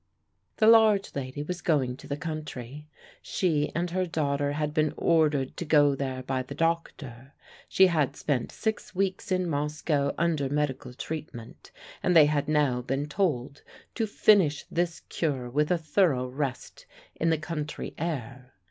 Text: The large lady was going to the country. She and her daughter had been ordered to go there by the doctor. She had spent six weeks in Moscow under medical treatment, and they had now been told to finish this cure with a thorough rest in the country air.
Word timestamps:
The 0.57 0.65
large 0.65 1.13
lady 1.13 1.43
was 1.43 1.61
going 1.61 1.95
to 1.97 2.07
the 2.07 2.17
country. 2.17 2.87
She 3.21 3.71
and 3.75 3.91
her 3.91 4.07
daughter 4.07 4.53
had 4.53 4.73
been 4.73 4.95
ordered 4.97 5.55
to 5.57 5.63
go 5.63 5.93
there 5.93 6.23
by 6.23 6.41
the 6.41 6.55
doctor. 6.55 7.33
She 7.69 7.85
had 7.85 8.15
spent 8.15 8.51
six 8.51 8.95
weeks 8.95 9.31
in 9.31 9.47
Moscow 9.47 10.15
under 10.17 10.49
medical 10.49 10.95
treatment, 10.95 11.69
and 12.01 12.15
they 12.15 12.25
had 12.25 12.47
now 12.47 12.81
been 12.81 13.05
told 13.07 13.61
to 13.93 14.07
finish 14.07 14.65
this 14.71 15.01
cure 15.01 15.47
with 15.51 15.69
a 15.69 15.77
thorough 15.77 16.25
rest 16.25 16.87
in 17.15 17.29
the 17.29 17.37
country 17.37 17.93
air. 17.99 18.53